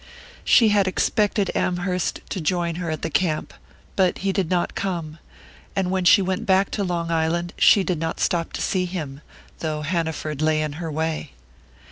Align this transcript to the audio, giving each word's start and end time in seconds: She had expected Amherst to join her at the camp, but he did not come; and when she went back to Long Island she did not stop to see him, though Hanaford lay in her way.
She 0.43 0.69
had 0.69 0.87
expected 0.87 1.51
Amherst 1.53 2.21
to 2.29 2.41
join 2.41 2.77
her 2.81 2.89
at 2.89 3.03
the 3.03 3.09
camp, 3.11 3.53
but 3.95 4.17
he 4.25 4.33
did 4.33 4.49
not 4.49 4.73
come; 4.73 5.19
and 5.75 5.91
when 5.91 6.05
she 6.05 6.23
went 6.23 6.47
back 6.47 6.71
to 6.71 6.83
Long 6.83 7.11
Island 7.11 7.53
she 7.59 7.83
did 7.83 7.99
not 7.99 8.19
stop 8.19 8.51
to 8.53 8.63
see 8.63 8.85
him, 8.85 9.21
though 9.59 9.83
Hanaford 9.83 10.41
lay 10.41 10.63
in 10.63 10.73
her 10.81 10.91
way. 10.91 11.33